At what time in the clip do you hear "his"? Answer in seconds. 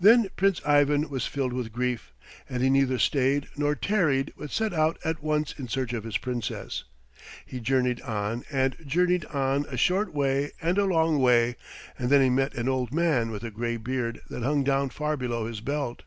6.04-6.16, 15.46-15.60